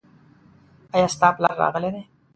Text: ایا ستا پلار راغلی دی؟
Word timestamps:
ایا 0.95 1.07
ستا 1.15 1.27
پلار 1.35 1.55
راغلی 1.61 1.89
دی؟ 1.95 2.01